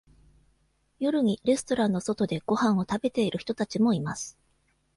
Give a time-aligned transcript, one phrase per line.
[0.97, 4.35] 夜にレストランの外でご飯を食べている人たちもいます。